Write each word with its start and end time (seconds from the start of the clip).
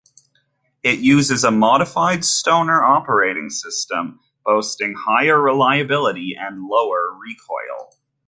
It 0.81 0.97
uses 0.97 1.43
a 1.43 1.51
modified 1.51 2.25
Stoner 2.25 2.81
operating 2.83 3.51
system, 3.51 4.19
boasting 4.43 4.95
higher 4.97 5.39
reliability 5.39 6.35
and 6.35 6.65
lower 6.65 7.13
recoil. 7.13 7.95